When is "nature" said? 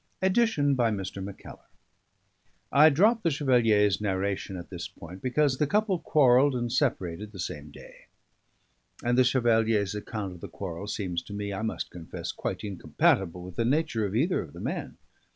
13.65-14.03